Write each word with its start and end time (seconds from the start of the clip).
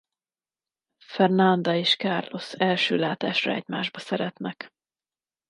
Fernanda 1.03 1.75
és 1.75 1.95
Carlos 1.95 2.53
első 2.53 2.95
látásra 2.95 3.51
egymásba 3.53 3.99
szeretnek. 3.99 4.69